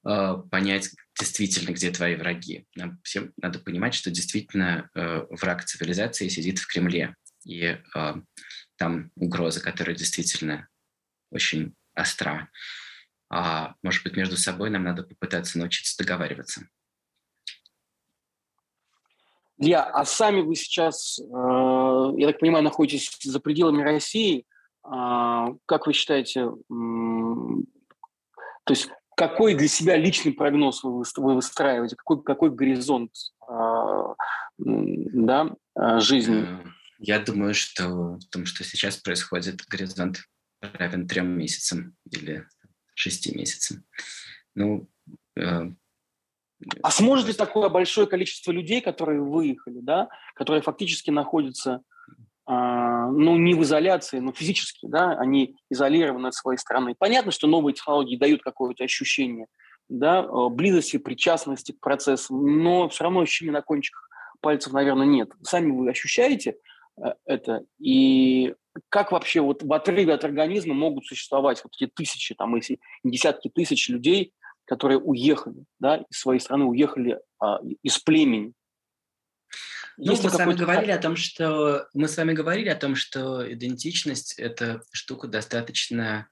[0.02, 2.66] понять действительно, где твои враги.
[2.76, 7.16] Нам всем надо понимать, что действительно враг цивилизации сидит в Кремле.
[7.46, 7.78] И
[8.76, 10.68] там угроза, которая действительно
[11.30, 12.48] очень остра
[13.30, 16.62] а может быть, между собой нам надо попытаться научиться договариваться.
[19.58, 24.46] Илья, а сами вы сейчас, э, я так понимаю, находитесь за пределами России.
[24.84, 26.48] А, как вы считаете,
[28.64, 31.02] то есть какой для себя личный прогноз вы
[31.34, 33.10] выстраиваете, какой, какой горизонт
[33.48, 34.14] а,
[34.58, 36.44] да, а, жизни?
[36.46, 36.64] Э,
[37.00, 40.20] я думаю, что в том, что сейчас происходит, горизонт
[40.60, 42.46] равен трем месяцам или
[42.98, 43.78] шести месяцев.
[44.54, 44.88] Ну,
[45.36, 45.70] э,
[46.82, 51.82] а сможет ли такое большое количество людей, которые выехали, да, которые фактически находятся,
[52.48, 56.94] э, ну, не в изоляции, но физически, да, они изолированы от своей страны.
[56.98, 59.46] Понятно, что новые технологии дают какое-то ощущение,
[59.88, 64.08] да, близости, причастности к процессу, но все равно ощущение на кончиках
[64.40, 65.30] пальцев, наверное, нет.
[65.42, 66.56] Сами вы ощущаете
[66.96, 68.54] э, это, и
[68.88, 73.48] как вообще вот в отрыве от организма могут существовать вот эти тысячи, там, если десятки
[73.48, 74.32] тысяч людей,
[74.64, 78.52] которые уехали, да, из своей страны, уехали а, из племени.
[79.96, 83.52] Ну, мы с вами говорили о том, что мы с вами говорили о том, что
[83.52, 86.28] идентичность это штука достаточно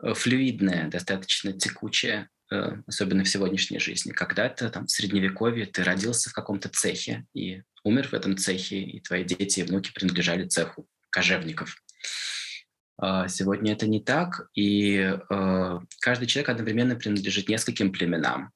[0.00, 4.12] э, флюидная, достаточно текучая, э, особенно в сегодняшней жизни.
[4.12, 9.00] Когда-то там в средневековье ты родился в каком-то цехе и умер в этом цехе, и
[9.00, 11.76] твои дети и внуки принадлежали цеху кожевников.
[12.98, 18.52] А, сегодня это не так, и э, каждый человек одновременно принадлежит нескольким племенам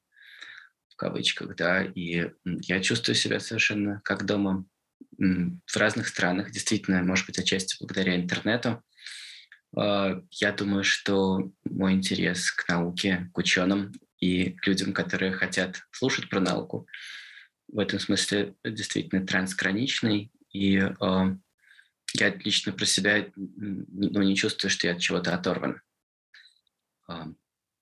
[0.91, 4.65] в кавычках, да, и я чувствую себя совершенно как дома
[5.19, 8.83] в разных странах, действительно, может быть, отчасти благодаря интернету.
[9.77, 15.83] А, я думаю, что мой интерес к науке, к ученым и к людям, которые хотят
[15.91, 16.87] слушать про науку,
[17.69, 21.37] в этом смысле действительно трансграничный, и э,
[22.15, 25.81] я лично про себя ну, не чувствую, что я от чего-то оторван.
[27.09, 27.25] Э,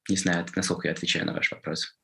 [0.08, 1.96] не знаю, насколько я отвечаю на ваш вопрос.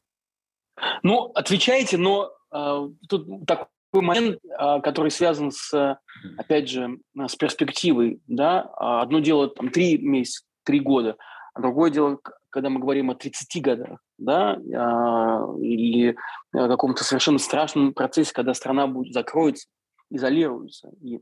[1.03, 5.99] Ну, отвечаете, но э, тут такой момент, э, который связан с,
[6.37, 8.20] опять же, с перспективой.
[8.26, 8.62] Да?
[8.76, 11.16] Одно дело там три месяца, три года,
[11.55, 12.18] а другое дело,
[12.51, 16.16] когда мы говорим о 30 годах, да, э, или
[16.53, 19.68] о каком-то совершенно страшном процессе, когда страна будет закроется,
[20.11, 20.91] изолируется.
[21.01, 21.20] И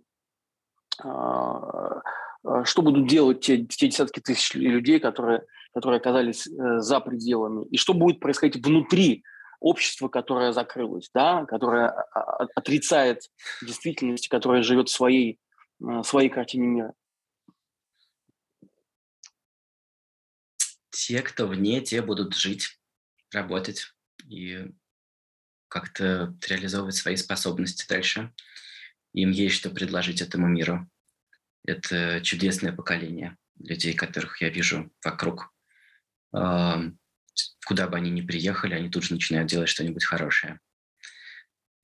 [0.98, 5.44] что будут делать те, те десятки тысяч людей, которые,
[5.74, 9.24] которые оказались за пределами, и что будет происходить внутри
[9.60, 11.88] общество, которое закрылось, да, которое
[12.54, 13.22] отрицает
[13.62, 15.40] действительность, которое живет своей,
[15.80, 16.94] э, своей картине мира.
[20.90, 22.78] Те, кто вне, те будут жить,
[23.32, 23.94] работать
[24.28, 24.72] и
[25.68, 28.32] как-то реализовывать свои способности дальше.
[29.16, 30.88] Им есть что предложить этому миру.
[31.66, 35.52] Это чудесное поколение людей, которых я вижу вокруг
[37.66, 40.60] куда бы они ни приехали, они тут же начинают делать что-нибудь хорошее.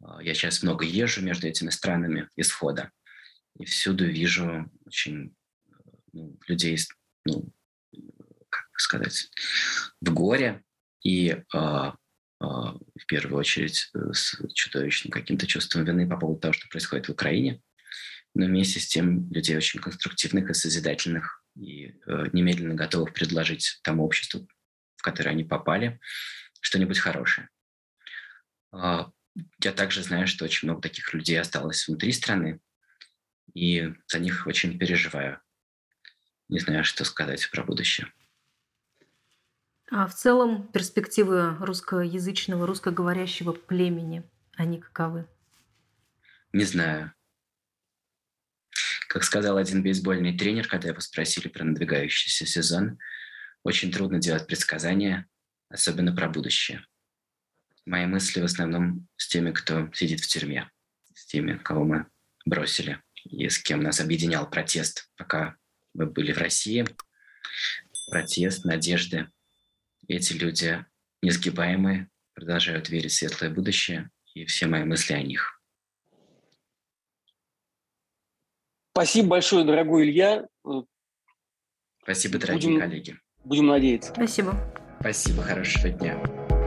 [0.01, 2.91] А, я сейчас много езжу между этими странами исхода,
[3.59, 5.35] и всюду вижу очень
[6.12, 6.78] ну, людей,
[7.24, 7.53] ну,
[8.49, 9.30] как сказать,
[10.01, 10.62] в горе
[11.03, 11.93] и э,
[12.43, 17.62] в первую очередь с чудовищным каким-то чувством вины по поводу того, что происходит в Украине,
[18.34, 24.05] но вместе с тем людей очень конструктивных и созидательных и э, немедленно готовых предложить тому
[24.05, 24.49] обществу,
[24.97, 26.01] в которые они попали,
[26.61, 27.49] что-нибудь хорошее.
[28.72, 29.11] А,
[29.62, 32.61] я также знаю, что очень много таких людей осталось внутри страны,
[33.55, 35.40] и за них очень переживаю.
[36.49, 38.11] Не знаю, что сказать про будущее.
[39.95, 44.22] А в целом перспективы русскоязычного, русскоговорящего племени,
[44.55, 45.28] они каковы?
[46.55, 47.12] Не знаю.
[49.11, 52.99] Как сказал один бейсбольный тренер, когда его спросили про надвигающийся сезон,
[53.64, 55.28] очень трудно делать предсказания,
[55.68, 56.86] особенно про будущее.
[57.84, 60.70] Мои мысли в основном с теми, кто сидит в тюрьме,
[61.12, 62.07] с теми, кого мы
[62.47, 65.57] бросили, и с кем нас объединял протест, пока
[65.93, 66.86] мы были в России.
[68.11, 69.28] Протест, надежды.
[70.09, 70.85] Эти люди
[71.23, 75.61] несгибаемые, продолжают верить в светлое будущее, и все мои мысли о них.
[78.95, 80.47] Спасибо большое, дорогой Илья.
[82.03, 82.81] Спасибо, дорогие Будем...
[82.81, 83.19] коллеги.
[83.45, 84.13] Будем надеяться.
[84.13, 84.55] Спасибо.
[85.01, 86.62] Спасибо, хорошего дня.